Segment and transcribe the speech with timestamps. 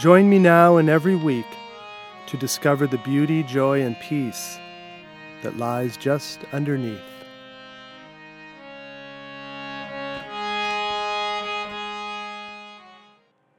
[0.00, 1.44] Join me now and every week
[2.28, 4.56] to discover the beauty, joy, and peace
[5.42, 6.98] that lies just underneath.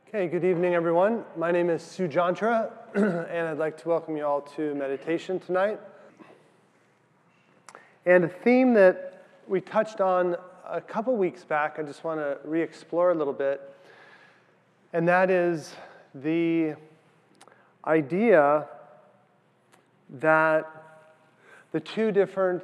[0.07, 1.23] Okay, good evening, everyone.
[1.37, 5.79] My name is Sue Sujantra, and I'd like to welcome you all to meditation tonight.
[8.07, 10.35] And a theme that we touched on
[10.67, 13.61] a couple weeks back, I just want to re explore a little bit,
[14.91, 15.75] and that is
[16.15, 16.75] the
[17.85, 18.67] idea
[20.09, 20.69] that
[21.71, 22.63] the two different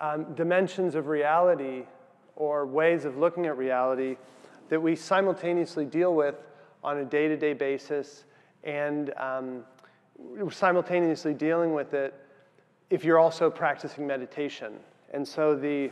[0.00, 1.82] um, dimensions of reality
[2.36, 4.16] or ways of looking at reality
[4.68, 6.34] that we simultaneously deal with
[6.84, 8.24] on a day to day basis
[8.64, 9.64] and um,
[10.50, 12.14] simultaneously dealing with it
[12.90, 14.74] if you're also practicing meditation.
[15.12, 15.90] And so the,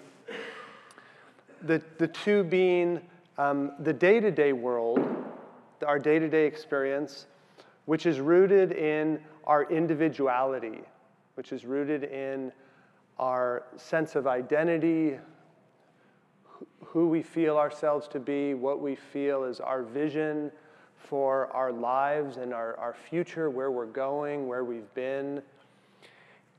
[1.63, 3.01] the, the two being
[3.39, 5.24] um, the day to day world,
[5.87, 7.27] our day to day experience,
[7.87, 10.81] which is rooted in our individuality,
[11.35, 12.53] which is rooted in
[13.19, 15.19] our sense of identity,
[16.85, 20.51] who we feel ourselves to be, what we feel is our vision
[20.97, 25.43] for our lives and our, our future, where we're going, where we've been,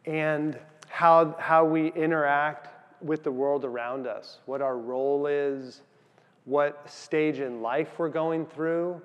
[0.06, 2.70] and how, how we interact
[3.02, 5.82] with the world around us, what our role is,
[6.46, 9.02] what stage in life we're going through,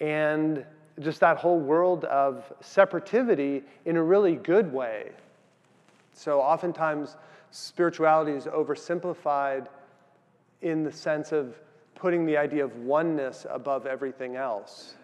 [0.00, 0.64] and
[0.98, 5.12] just that whole world of separativity in a really good way.
[6.12, 7.16] So, oftentimes,
[7.50, 9.68] spirituality is oversimplified
[10.62, 11.54] in the sense of
[11.94, 14.94] putting the idea of oneness above everything else.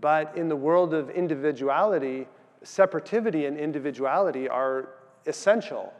[0.00, 2.26] But in the world of individuality,
[2.64, 4.88] separativity and individuality are
[5.26, 5.92] essential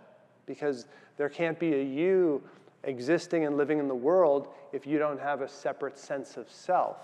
[0.46, 2.42] because there can't be a you
[2.84, 6.98] existing and living in the world if you don't have a separate sense of self.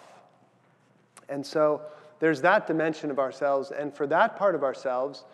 [1.28, 1.83] And so
[2.21, 3.71] there's that dimension of ourselves.
[3.71, 5.25] And for that part of ourselves,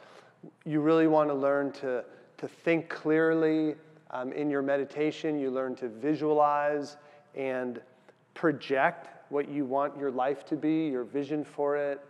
[0.65, 2.05] you really want to learn to,
[2.39, 3.77] to think clearly.
[4.11, 6.99] Um, in your meditation, you learn to visualize
[7.35, 7.81] and
[8.35, 12.01] project what you want your life to be, your vision for it,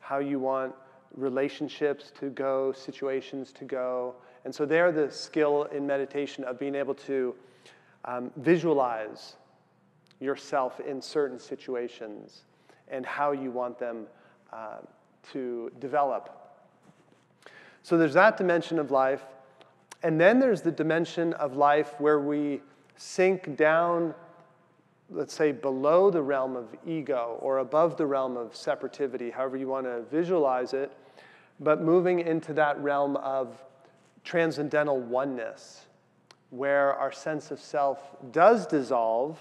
[0.00, 0.74] how you want
[1.14, 4.16] relationships to go, situations to go.
[4.44, 7.34] And so, they're the skill in meditation of being able to
[8.06, 9.36] um, visualize
[10.20, 12.44] yourself in certain situations
[12.88, 14.06] and how you want them
[14.52, 14.78] uh,
[15.32, 16.58] to develop.
[17.82, 19.22] So, there's that dimension of life.
[20.02, 22.60] And then there's the dimension of life where we
[22.96, 24.14] sink down
[25.10, 29.68] let's say, below the realm of ego or above the realm of separativity, however you
[29.68, 30.92] want to visualize it,
[31.60, 33.62] but moving into that realm of
[34.24, 35.85] transcendental oneness,
[36.56, 37.98] where our sense of self
[38.32, 39.38] does dissolve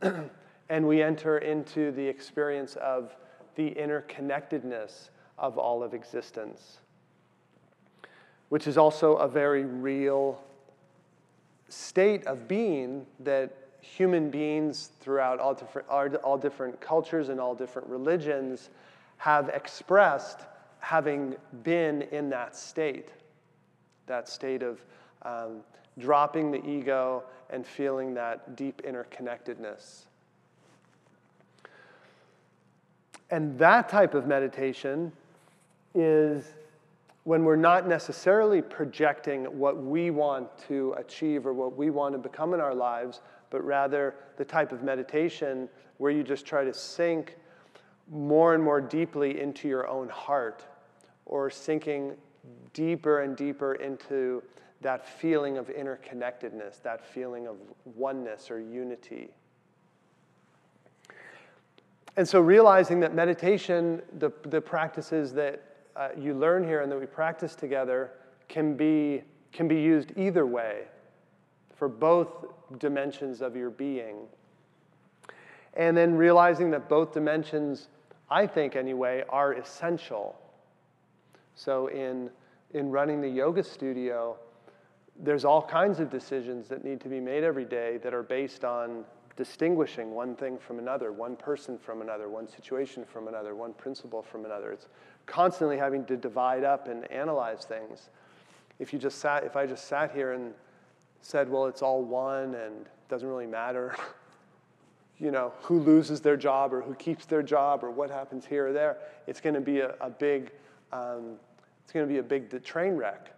[0.68, 3.16] and we enter into the experience of
[3.56, 6.78] the interconnectedness of all of existence,
[8.48, 10.40] which is also a very real
[11.68, 17.88] state of being that human beings throughout all different, all different cultures and all different
[17.88, 18.70] religions
[19.16, 20.40] have expressed
[20.80, 23.08] having been in that state,
[24.06, 24.84] that state of
[25.22, 25.62] um,
[25.98, 30.04] dropping the ego and feeling that deep interconnectedness.
[33.30, 35.12] And that type of meditation
[35.94, 36.54] is
[37.24, 42.18] when we're not necessarily projecting what we want to achieve or what we want to
[42.18, 43.20] become in our lives,
[43.50, 45.68] but rather the type of meditation
[45.98, 47.36] where you just try to sink
[48.08, 50.64] more and more deeply into your own heart
[51.24, 52.14] or sinking
[52.72, 54.40] deeper and deeper into
[54.82, 57.56] that feeling of interconnectedness, that feeling of
[57.94, 59.30] oneness or unity.
[62.16, 65.62] And so, realizing that meditation, the, the practices that
[65.94, 68.12] uh, you learn here and that we practice together,
[68.48, 70.84] can be, can be used either way
[71.74, 72.28] for both
[72.78, 74.16] dimensions of your being.
[75.74, 77.88] And then realizing that both dimensions,
[78.30, 80.38] I think anyway, are essential.
[81.54, 82.30] So in,
[82.72, 84.38] in running the yoga studio,
[85.20, 88.64] there's all kinds of decisions that need to be made every day that are based
[88.64, 89.04] on
[89.36, 94.22] distinguishing one thing from another, one person from another, one situation from another, one principle
[94.22, 94.72] from another.
[94.72, 94.88] It's
[95.26, 98.08] constantly having to divide up and analyze things.
[98.78, 100.54] If you just sat, if I just sat here and
[101.20, 103.94] said, well, it's all one and doesn't really matter,
[105.18, 108.68] you know, who loses their job or who keeps their job or what happens here
[108.68, 110.50] or there, it's going to be a, a big,
[110.92, 111.36] um,
[111.82, 113.34] it's going to be a big train wreck.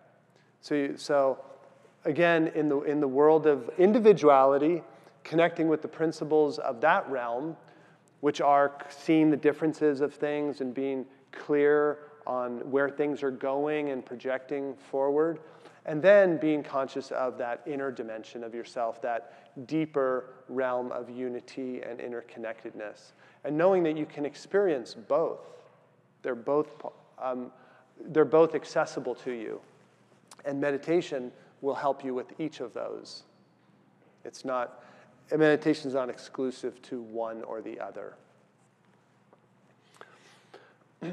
[0.61, 1.39] So, you, so
[2.05, 4.83] again, in the, in the world of individuality,
[5.25, 7.56] connecting with the principles of that realm,
[8.21, 13.91] which are seeing the differences of things and being clear on where things are going
[13.91, 15.41] and projecting forward,
[15.87, 21.81] and then being conscious of that inner dimension of yourself, that deeper realm of unity
[21.83, 23.12] and interconnectedness,
[23.45, 25.41] and knowing that you can experience both.
[26.23, 26.69] They're both,
[27.21, 27.50] um,
[28.09, 29.61] they're both accessible to you.
[30.45, 33.23] And meditation will help you with each of those.
[34.25, 34.83] It's not,
[35.37, 38.15] meditation is not exclusive to one or the other.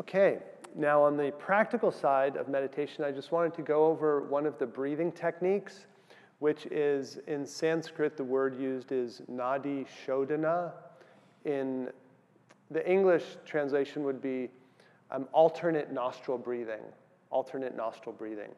[0.00, 0.38] okay,
[0.74, 4.58] now on the practical side of meditation, I just wanted to go over one of
[4.58, 5.86] the breathing techniques,
[6.38, 10.72] which is in Sanskrit, the word used is nadi shodhana.
[11.44, 11.88] In
[12.70, 14.50] the English translation would be
[15.10, 16.82] um, alternate nostril breathing.
[17.30, 18.50] Alternate nostril breathing.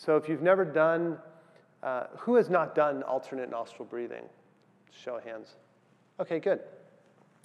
[0.00, 1.18] So if you've never done,
[1.82, 4.24] uh, who has not done alternate nostril breathing?
[4.90, 5.56] Show of hands.
[6.18, 6.60] Okay, good.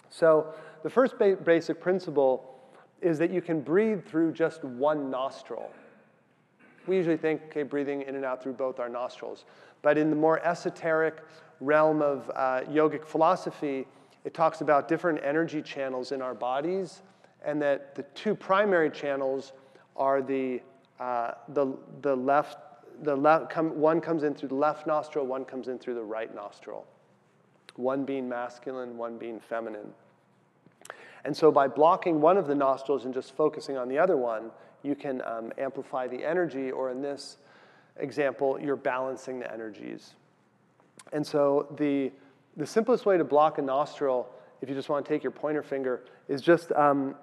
[0.09, 2.57] So the first ba- basic principle
[3.01, 5.69] is that you can breathe through just one nostril.
[6.87, 9.43] We usually think, okay, breathing in and out through both our nostrils.
[9.81, 11.17] But in the more esoteric
[11.59, 13.85] realm of uh, yogic philosophy,
[14.23, 17.01] it talks about different energy channels in our bodies,
[17.43, 19.51] and that the two primary channels
[19.97, 20.61] are the
[20.99, 22.57] uh, the, the left,
[23.03, 26.03] the left come, one comes in through the left nostril, one comes in through the
[26.03, 26.85] right nostril.
[27.75, 29.93] One being masculine, one being feminine.
[31.25, 34.51] And so by blocking one of the nostrils and just focusing on the other one,
[34.83, 37.37] you can um, amplify the energy, or in this
[37.97, 40.13] example, you're balancing the energies.
[41.11, 42.11] And so the,
[42.55, 44.29] the simplest way to block a nostril,
[44.61, 47.15] if you just want to take your pointer finger, is just, um,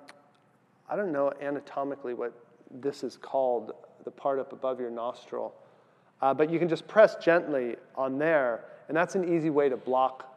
[0.90, 2.34] I don't know anatomically what
[2.80, 3.72] this is called
[4.04, 5.54] the part up above your nostril.
[6.20, 9.76] Uh, but you can just press gently on there, and that's an easy way to
[9.76, 10.28] block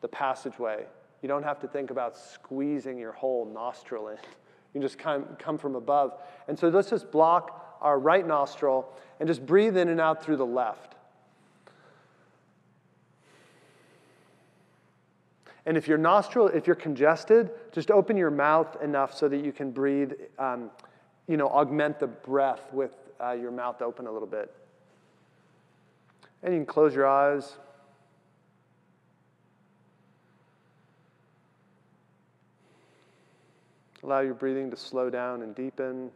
[0.00, 0.84] the passageway.
[1.20, 4.16] You don't have to think about squeezing your whole nostril in.
[4.16, 6.14] You can just come, come from above.
[6.48, 8.88] And so let's just block our right nostril
[9.20, 10.96] and just breathe in and out through the left.
[15.64, 19.52] And if your nostril, if you're congested, just open your mouth enough so that you
[19.52, 20.12] can breathe.
[20.38, 20.70] Um,
[21.28, 24.52] you know, augment the breath with uh, your mouth open a little bit.
[26.42, 27.54] And you can close your eyes.
[34.02, 36.10] Allow your breathing to slow down and deepen.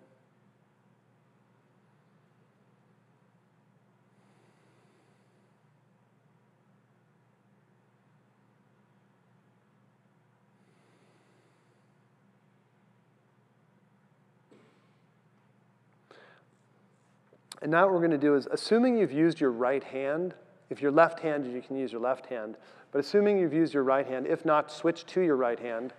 [17.66, 20.34] And now what we're going to do is, assuming you've used your right hand,
[20.70, 22.56] if you're left handed, you can use your left hand.
[22.92, 25.92] But assuming you've used your right hand, if not, switch to your right hand.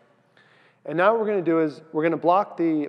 [0.86, 2.88] And now what we're going to do is, we're going to block the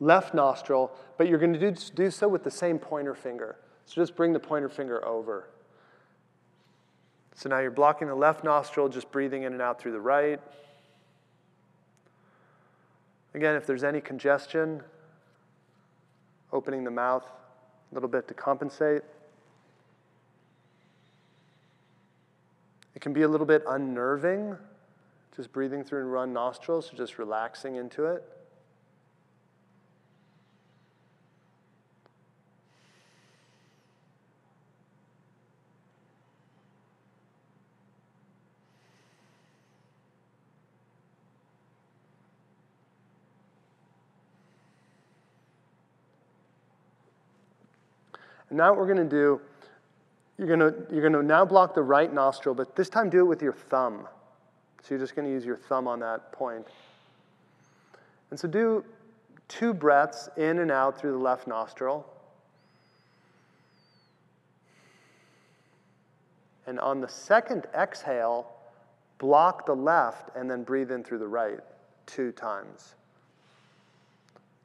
[0.00, 3.56] left nostril, but you're going to do, do so with the same pointer finger.
[3.84, 5.50] So just bring the pointer finger over.
[7.34, 10.40] So now you're blocking the left nostril, just breathing in and out through the right.
[13.34, 14.82] Again, if there's any congestion,
[16.52, 17.24] opening the mouth
[17.90, 19.02] a little bit to compensate.
[22.94, 24.56] It can be a little bit unnerving,
[25.34, 28.22] just breathing through and run nostrils, so just relaxing into it.
[48.52, 49.40] And now what we're going to do,
[50.36, 53.20] you're going to, you're going to now block the right nostril, but this time do
[53.20, 54.06] it with your thumb.
[54.82, 56.66] So you're just going to use your thumb on that point.
[58.28, 58.84] And so do
[59.48, 62.06] two breaths in and out through the left nostril.
[66.66, 68.52] And on the second exhale,
[69.16, 71.60] block the left and then breathe in through the right
[72.04, 72.96] two times.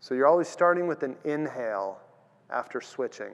[0.01, 2.01] So you're always starting with an inhale
[2.49, 3.31] after switching.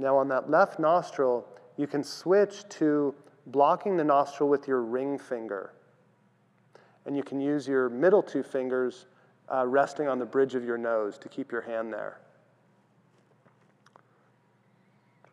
[0.00, 3.14] Now, on that left nostril, you can switch to
[3.48, 5.74] blocking the nostril with your ring finger.
[7.04, 9.06] And you can use your middle two fingers
[9.52, 12.18] uh, resting on the bridge of your nose to keep your hand there.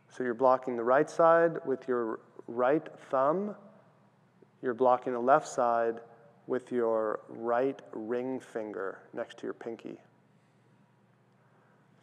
[0.10, 3.56] So you're blocking the right side with your right thumb.
[4.62, 6.02] You're blocking the left side
[6.46, 9.98] with your right ring finger next to your pinky.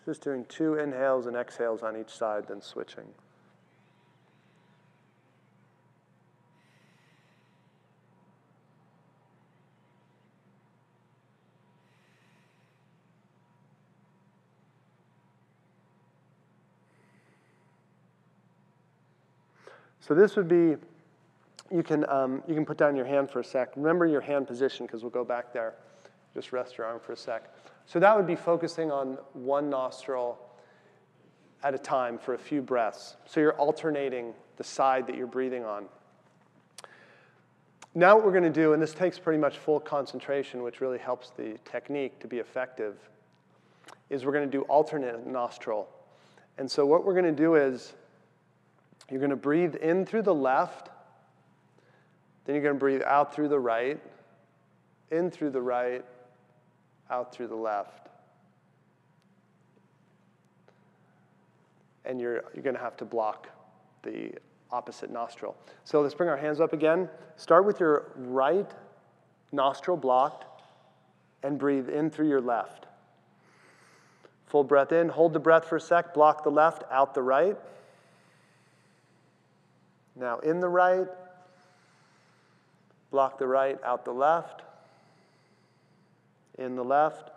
[0.04, 3.06] Just doing two inhales and exhales on each side, then switching.
[20.06, 20.76] So this would be,
[21.70, 23.74] you can, um, you can put down your hand for a sec.
[23.74, 25.76] Remember your hand position because we'll go back there.
[26.34, 27.54] Just rest your arm for a sec.
[27.86, 30.38] So that would be focusing on one nostril
[31.62, 33.16] at a time for a few breaths.
[33.26, 35.86] So you're alternating the side that you're breathing on.
[37.94, 40.98] Now what we're going to do, and this takes pretty much full concentration, which really
[40.98, 42.96] helps the technique to be effective,
[44.10, 45.88] is we're going to do alternate nostril.
[46.58, 47.94] And so what we're going to do is
[49.10, 50.90] you're going to breathe in through the left,
[52.44, 54.00] then you're going to breathe out through the right,
[55.10, 56.04] in through the right,
[57.10, 58.08] out through the left.
[62.04, 63.48] And you're, you're going to have to block
[64.02, 64.32] the
[64.70, 65.56] opposite nostril.
[65.84, 67.08] So let's bring our hands up again.
[67.36, 68.70] Start with your right
[69.52, 70.44] nostril blocked
[71.42, 72.86] and breathe in through your left.
[74.46, 77.56] Full breath in, hold the breath for a sec, block the left, out the right.
[80.16, 81.06] Now in the right,
[83.10, 84.62] block the right, out the left.
[86.64, 87.30] In the left,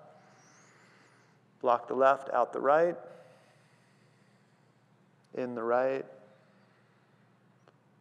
[1.62, 2.96] block the left, out the right.
[5.34, 6.06] In the right,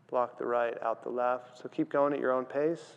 [0.08, 1.58] block the right, out the left.
[1.60, 2.92] So keep going at your own pace.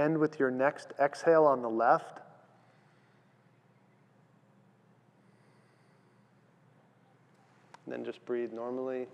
[0.00, 2.20] End with your next exhale on the left.
[7.84, 9.08] And then just breathe normally.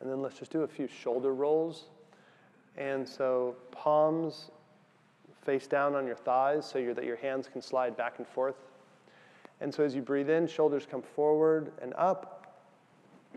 [0.00, 1.84] And then let's just do a few shoulder rolls.
[2.76, 4.50] And so palms
[5.44, 8.56] face down on your thighs so that your hands can slide back and forth.
[9.60, 12.54] And so as you breathe in, shoulders come forward and up.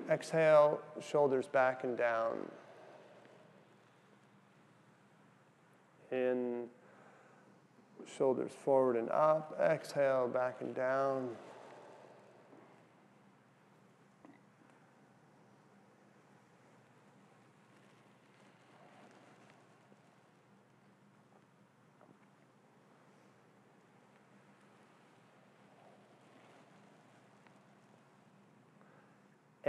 [0.10, 2.38] Exhale, shoulders back and down.
[6.12, 6.66] In,
[8.18, 9.58] shoulders forward and up.
[9.62, 11.30] Exhale, back and down.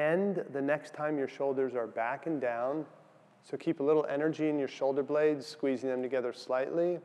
[0.00, 2.86] End the next time your shoulders are back and down.
[3.42, 6.98] So keep a little energy in your shoulder blades, squeezing them together slightly.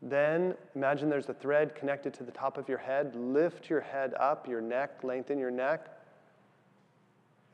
[0.00, 3.14] Then imagine there's a thread connected to the top of your head.
[3.14, 5.86] Lift your head up, your neck, lengthen your neck.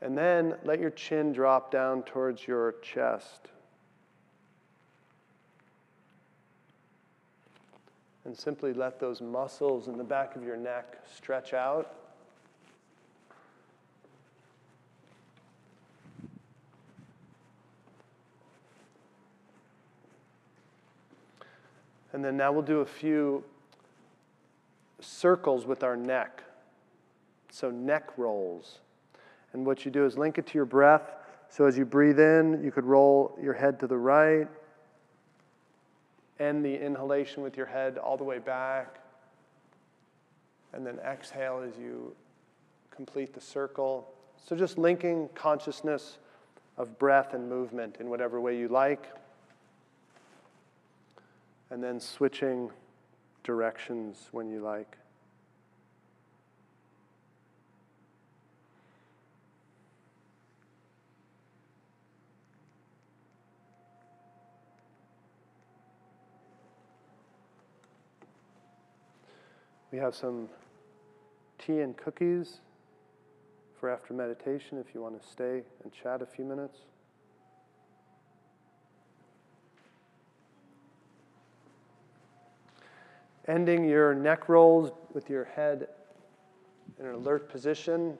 [0.01, 3.49] And then let your chin drop down towards your chest.
[8.23, 11.93] And simply let those muscles in the back of your neck stretch out.
[22.19, 23.45] And then now we'll do a few
[24.99, 26.43] circles with our neck.
[27.49, 28.79] So, neck rolls.
[29.53, 31.15] And what you do is link it to your breath.
[31.47, 34.49] So, as you breathe in, you could roll your head to the right.
[36.41, 38.99] end the inhalation with your head all the way back.
[40.73, 42.13] And then exhale as you
[42.91, 44.13] complete the circle.
[44.45, 46.17] So just linking consciousness
[46.75, 49.05] of breath and movement in whatever way you like.
[51.71, 52.71] And then switching
[53.43, 54.97] directions when you like.
[69.91, 70.49] We have some
[71.57, 72.59] tea and cookies
[73.79, 76.79] for after meditation if you want to stay and chat a few minutes.
[83.49, 85.87] Ending your neck rolls with your head
[86.99, 88.15] in an alert position.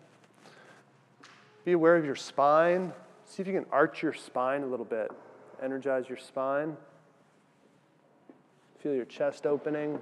[1.65, 2.91] Be aware of your spine.
[3.27, 5.11] See if you can arch your spine a little bit.
[5.61, 6.75] Energize your spine.
[8.79, 9.99] Feel your chest opening.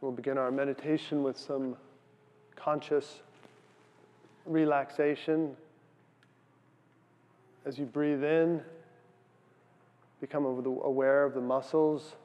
[0.00, 1.76] We'll begin our meditation with some
[2.56, 3.20] conscious
[4.46, 5.56] relaxation.
[7.66, 8.62] As you breathe in,
[10.20, 12.16] become aware of the muscles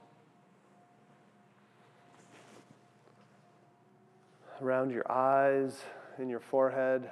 [4.62, 5.84] around your eyes,
[6.18, 7.10] in your forehead.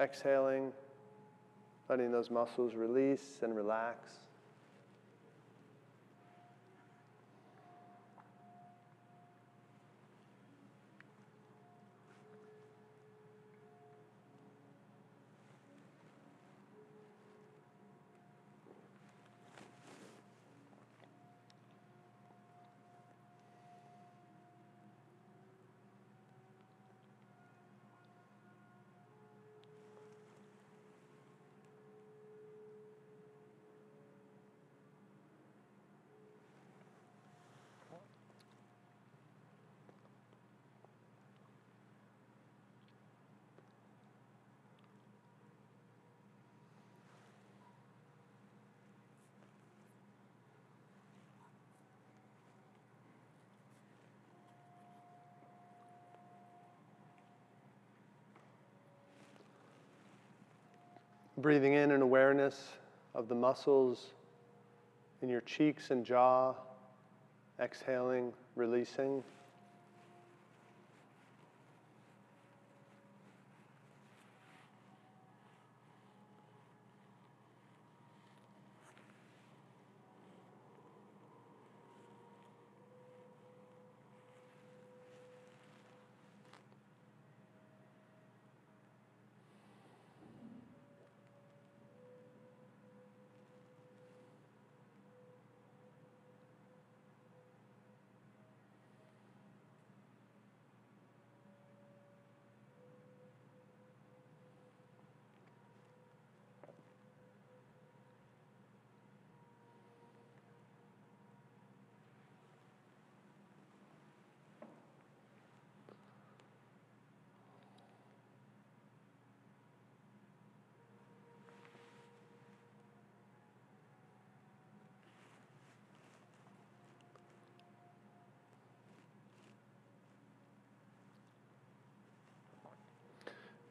[0.00, 0.72] Exhaling,
[1.88, 4.25] letting those muscles release and relax.
[61.38, 62.72] Breathing in an awareness
[63.14, 64.12] of the muscles
[65.20, 66.54] in your cheeks and jaw,
[67.60, 69.22] exhaling, releasing.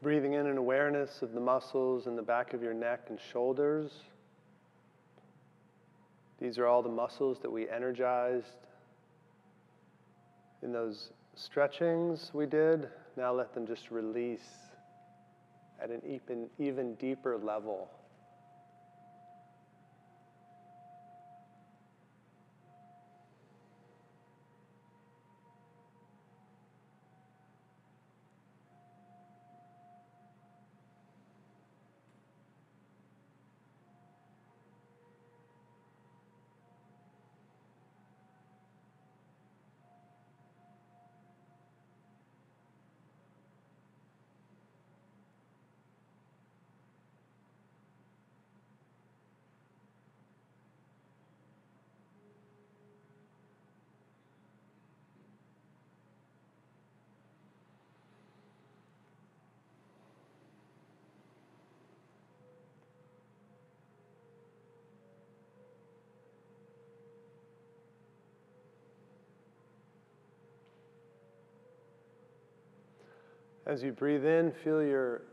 [0.06, 3.92] Breathing in an awareness of the muscles in the back of your neck and shoulders.
[6.40, 8.46] These are all the muscles that we energized
[10.62, 12.88] in those stretchings we did.
[13.18, 14.48] Now let them just release
[15.82, 17.90] at an even, even deeper level.
[73.66, 75.24] As you breathe in, feel your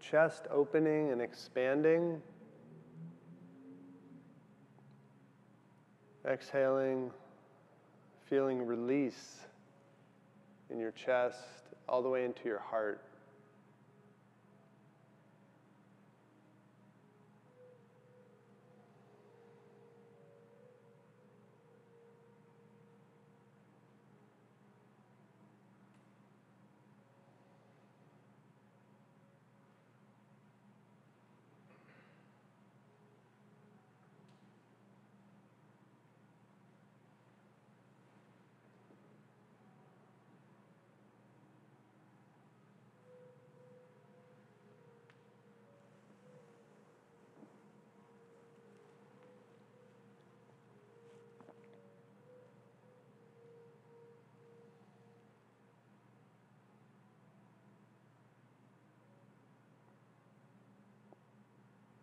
[0.00, 2.20] chest opening and expanding.
[6.26, 7.10] Exhaling,
[8.28, 9.40] feeling release
[10.70, 11.38] in your chest
[11.88, 13.04] all the way into your heart.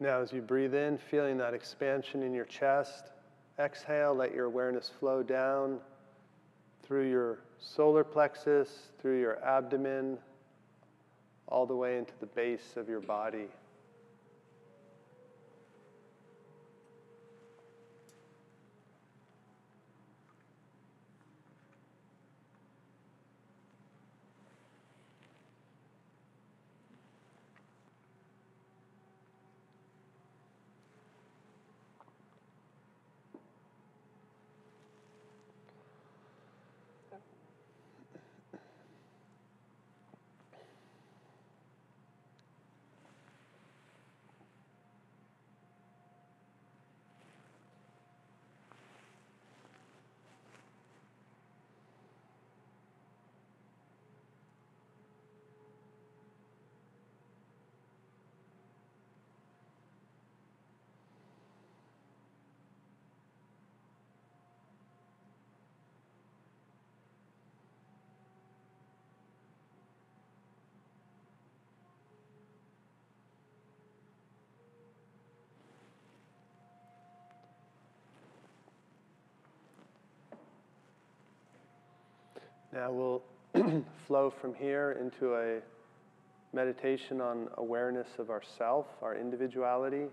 [0.01, 3.12] Now, as you breathe in, feeling that expansion in your chest,
[3.59, 5.79] exhale, let your awareness flow down
[6.83, 10.17] through your solar plexus, through your abdomen,
[11.49, 13.47] all the way into the base of your body.
[82.71, 83.23] Now we'll
[84.08, 85.60] flow from here into a
[86.53, 90.05] meditation on awareness of ourself, our individuality.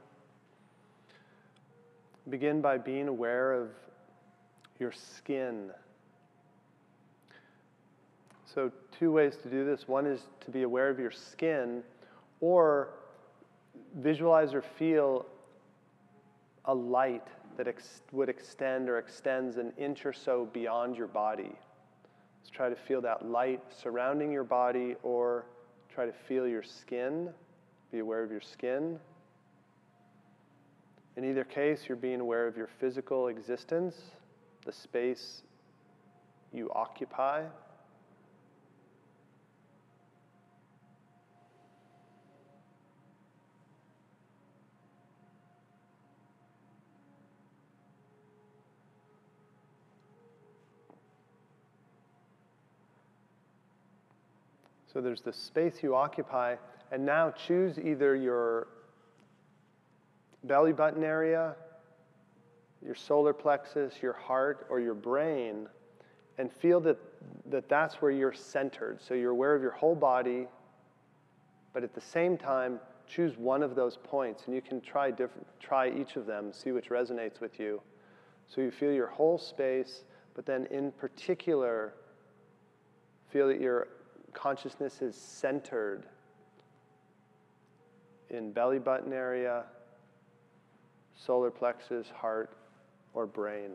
[2.30, 3.68] Begin by being aware of
[4.78, 5.70] your skin.
[8.46, 9.86] So, two ways to do this.
[9.86, 11.82] One is to be aware of your skin,
[12.40, 12.94] or
[13.96, 15.26] visualize or feel
[16.64, 17.26] a light
[17.58, 21.52] that ex- would extend or extends an inch or so beyond your body.
[22.52, 25.46] Try to feel that light surrounding your body or
[25.92, 27.30] try to feel your skin.
[27.92, 28.98] Be aware of your skin.
[31.16, 33.96] In either case, you're being aware of your physical existence,
[34.64, 35.42] the space
[36.52, 37.44] you occupy.
[54.96, 56.56] So there's the space you occupy,
[56.90, 58.68] and now choose either your
[60.44, 61.54] belly button area,
[62.82, 65.68] your solar plexus, your heart, or your brain,
[66.38, 66.96] and feel that,
[67.50, 69.02] that that's where you're centered.
[69.06, 70.46] So you're aware of your whole body,
[71.74, 75.46] but at the same time, choose one of those points, and you can try, different,
[75.60, 77.82] try each of them, see which resonates with you.
[78.46, 81.92] So you feel your whole space, but then in particular,
[83.28, 83.88] feel that you're
[84.36, 86.04] consciousness is centered
[88.30, 89.64] in belly button area,
[91.16, 92.56] solar plexus, heart,
[93.14, 93.70] or brain.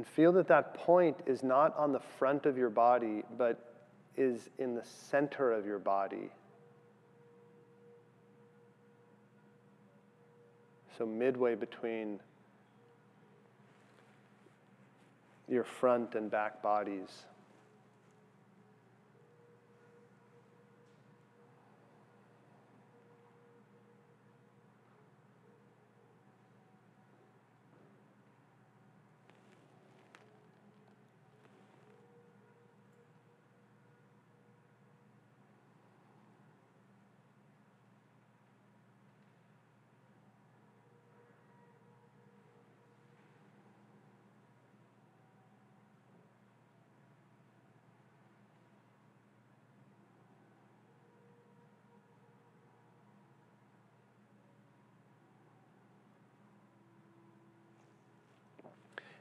[0.00, 3.84] And feel that that point is not on the front of your body, but
[4.16, 6.30] is in the center of your body.
[10.96, 12.18] So, midway between
[15.46, 17.26] your front and back bodies.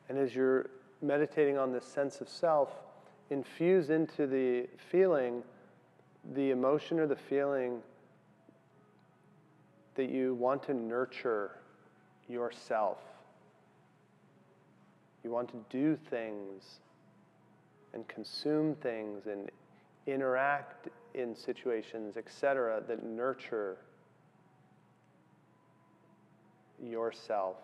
[0.10, 0.70] And as you're
[1.02, 2.70] meditating on this sense of self,
[3.30, 5.44] infuse into the feeling
[6.36, 7.82] the emotion or the feeling
[9.96, 11.52] that you want to nurture
[12.28, 12.98] yourself.
[15.24, 16.80] You want to do things
[17.94, 19.50] and consume things and
[20.08, 23.78] interact in situations, etc., that nurture
[26.82, 27.58] yourself.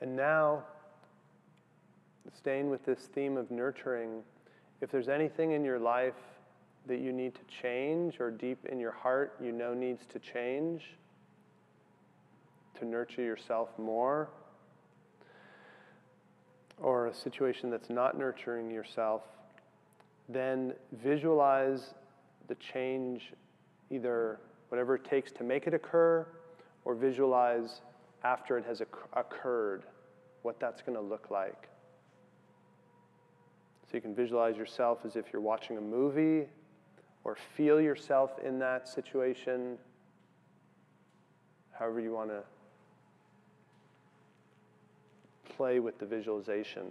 [0.00, 0.64] And now,
[2.36, 4.22] staying with this theme of nurturing,
[4.80, 6.14] if there's anything in your life
[6.86, 10.96] that you need to change or deep in your heart you know needs to change
[12.78, 14.28] to nurture yourself more,
[16.78, 19.22] or a situation that's not nurturing yourself,
[20.28, 21.94] then visualize
[22.48, 23.32] the change,
[23.90, 26.26] either whatever it takes to make it occur,
[26.84, 27.80] or visualize
[28.26, 28.82] after it has
[29.14, 29.84] occurred,
[30.42, 31.68] what that's going to look like.
[33.84, 36.48] So you can visualize yourself as if you're watching a movie
[37.22, 39.78] or feel yourself in that situation,
[41.70, 42.42] however you want to
[45.56, 46.86] play with the visualization.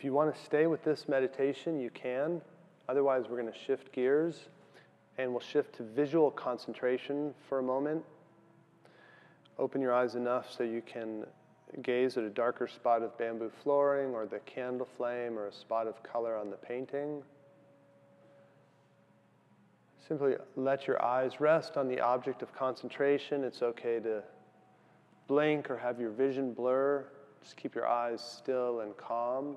[0.00, 2.40] If you want to stay with this meditation, you can.
[2.88, 4.48] Otherwise, we're going to shift gears
[5.18, 8.02] and we'll shift to visual concentration for a moment.
[9.58, 11.26] Open your eyes enough so you can
[11.82, 15.86] gaze at a darker spot of bamboo flooring or the candle flame or a spot
[15.86, 17.22] of color on the painting.
[20.08, 23.44] Simply let your eyes rest on the object of concentration.
[23.44, 24.22] It's okay to
[25.28, 27.04] blink or have your vision blur.
[27.42, 29.56] Just keep your eyes still and calm.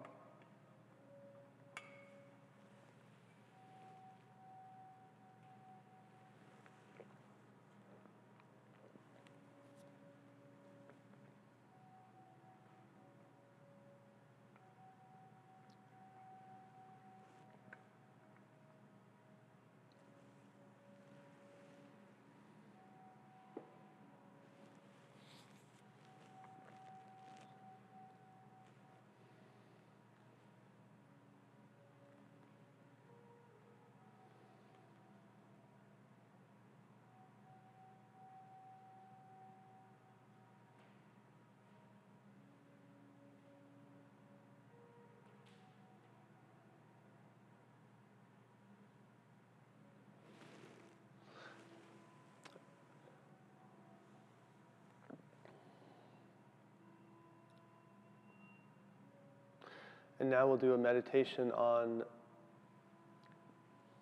[60.20, 62.04] And now we'll do a meditation on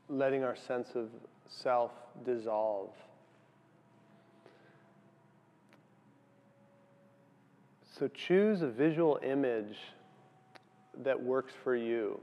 [0.09, 1.09] letting our sense of
[1.47, 1.91] self
[2.25, 2.89] dissolve.
[7.97, 9.77] So choose a visual image
[11.03, 12.19] that works for you.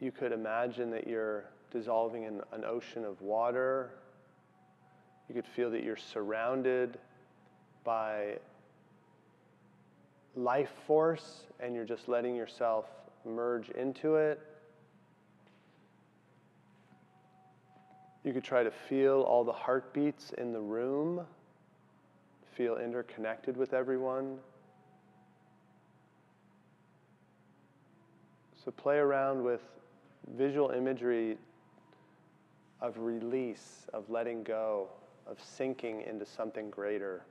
[0.00, 3.90] You could imagine that you're dissolving in an ocean of water.
[5.28, 6.98] You could feel that you're surrounded
[7.84, 8.38] by
[10.40, 12.86] life force and you're just letting yourself
[13.24, 14.40] merge into it.
[18.24, 21.26] You could try to feel all the heartbeats in the room,
[22.54, 24.38] feel interconnected with everyone.
[28.62, 29.62] So play around with
[30.36, 31.38] visual imagery
[32.80, 34.88] of release, of letting go,
[35.26, 37.22] of sinking into something greater.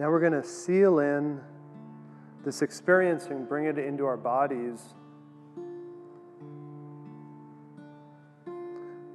[0.00, 1.42] Now we're going to seal in
[2.42, 4.80] this experience and bring it into our bodies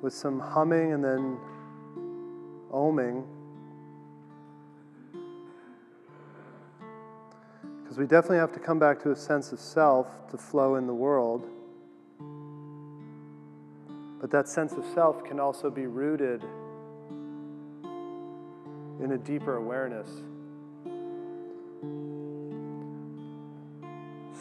[0.03, 1.39] with some humming and then
[2.71, 3.25] oming.
[7.81, 10.85] Because we definitely have to come back to a sense of self to flow in
[10.85, 11.47] the world.
[14.21, 16.43] But that sense of self can also be rooted
[19.03, 20.09] in a deeper awareness.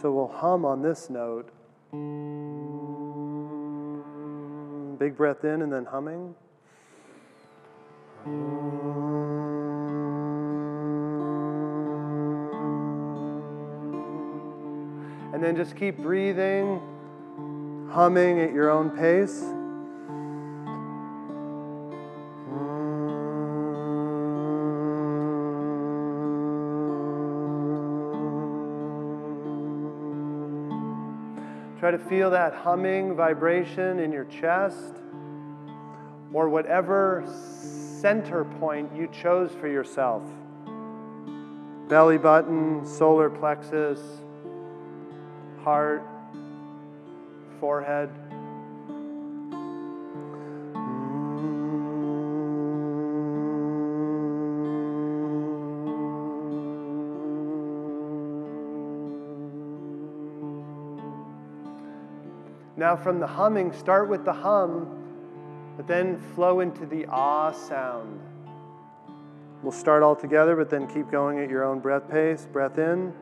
[0.05, 1.49] So we'll hum on this note.
[4.99, 6.35] Big breath in and then humming.
[15.33, 16.83] And then just keep breathing,
[17.91, 19.43] humming at your own pace.
[31.97, 34.95] To feel that humming vibration in your chest
[36.33, 37.25] or whatever
[38.01, 40.23] center point you chose for yourself
[41.89, 44.01] belly button, solar plexus,
[45.63, 46.03] heart,
[47.61, 48.11] forehead.
[62.85, 64.87] Now, from the humming, start with the hum,
[65.75, 68.21] but then flow into the ah sound.
[69.63, 72.47] We'll start all together, but then keep going at your own breath pace.
[72.53, 73.15] Breath in.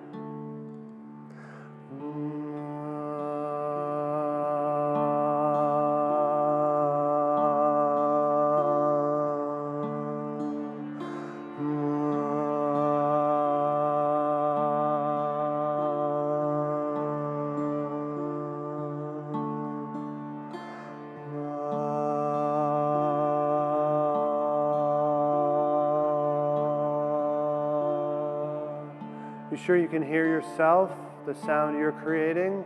[29.65, 30.91] Sure you can hear yourself,
[31.25, 32.65] the sound you're creating.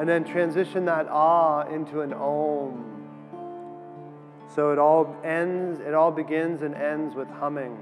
[0.00, 2.84] And then transition that ah into an om.
[4.54, 7.78] So it all ends, it all begins and ends with humming.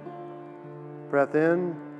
[1.10, 1.91] Breath in.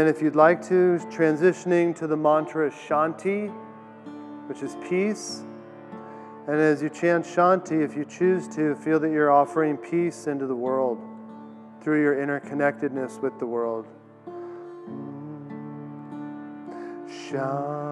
[0.00, 3.52] Then, if you'd like to, transitioning to the mantra Shanti,
[4.48, 5.42] which is peace.
[6.48, 10.46] And as you chant Shanti, if you choose to, feel that you're offering peace into
[10.46, 10.98] the world
[11.82, 13.88] through your interconnectedness with the world.
[17.06, 17.89] Shanti.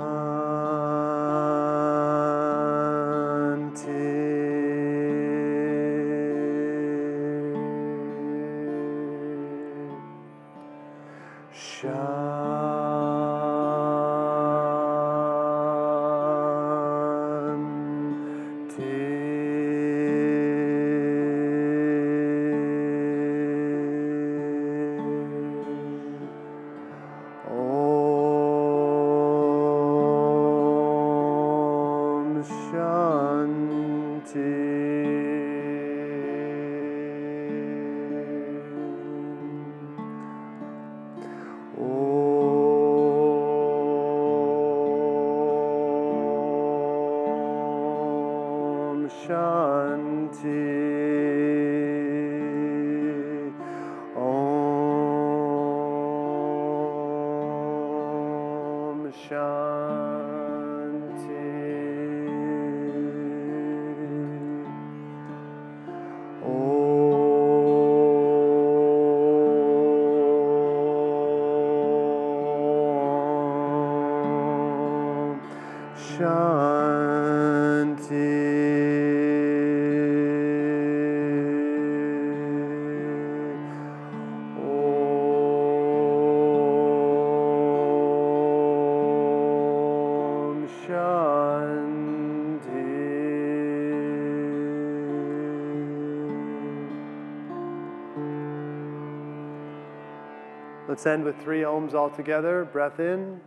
[100.98, 102.64] Let's end with three oms all together.
[102.64, 103.40] Breath in.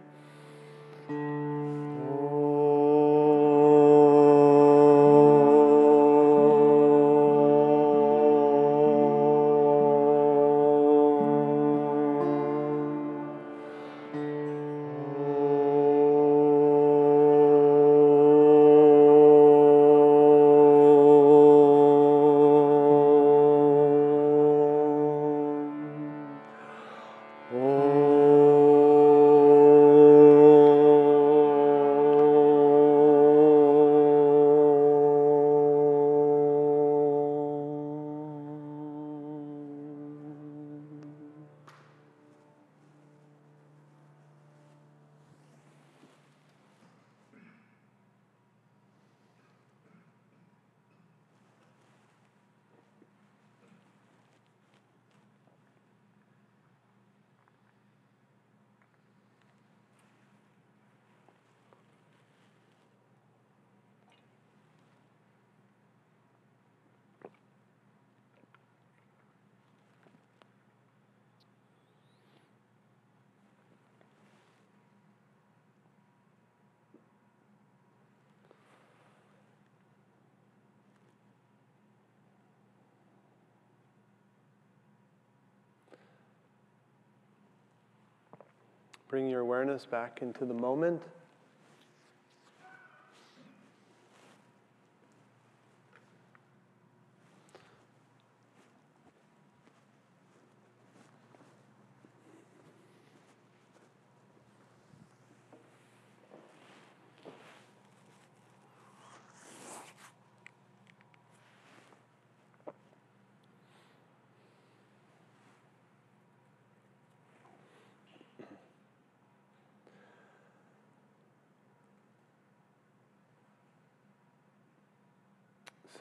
[89.11, 91.01] Bring your awareness back into the moment.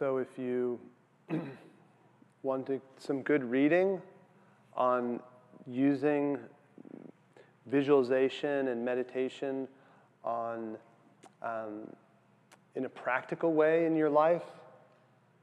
[0.00, 0.80] So if you
[2.42, 4.00] want some good reading
[4.74, 5.20] on
[5.66, 6.38] using
[7.66, 9.68] visualization and meditation
[10.24, 10.78] on
[11.42, 11.82] um,
[12.76, 14.44] in a practical way in your life,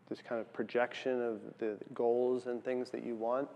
[0.09, 3.47] this kind of projection of the goals and things that you want.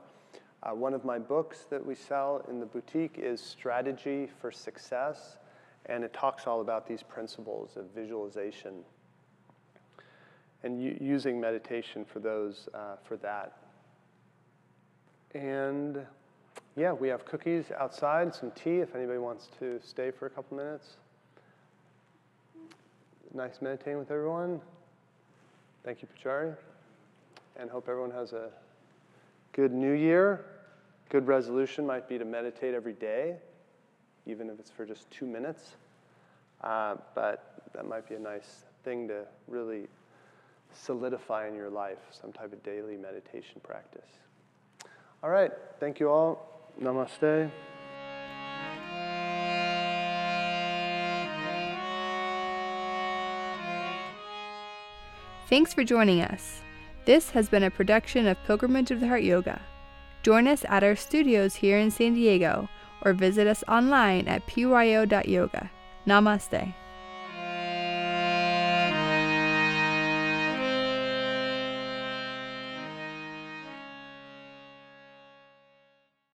[0.61, 5.39] Uh, one of my books that we sell in the boutique is Strategy for Success,
[5.87, 8.83] and it talks all about these principles of visualization
[10.63, 13.57] and u- using meditation for those uh, for that.
[15.33, 16.05] And
[16.75, 20.57] yeah, we have cookies outside, some tea if anybody wants to stay for a couple
[20.57, 20.97] minutes.
[23.33, 24.59] Nice meditating with everyone.
[25.83, 26.55] Thank you, Pachari.
[27.57, 28.49] And hope everyone has a
[29.53, 30.45] good new year.
[31.09, 33.35] Good resolution might be to meditate every day,
[34.25, 35.75] even if it's for just two minutes.
[36.61, 39.87] Uh, but that might be a nice thing to really
[40.73, 44.07] solidify in your life, some type of daily meditation practice.
[45.23, 46.71] All right, thank you all.
[46.81, 47.51] Namaste.
[55.49, 56.61] Thanks for joining us.
[57.05, 59.61] This has been a production of Pilgrimage of the Heart Yoga.
[60.23, 62.69] Join us at our studios here in San Diego
[63.03, 65.69] or visit us online at pyo.yoga.
[66.07, 66.73] Namaste.